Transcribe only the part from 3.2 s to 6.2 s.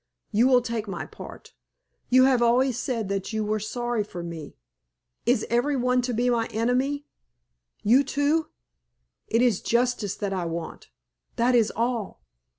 you were sorry for me. Is every one to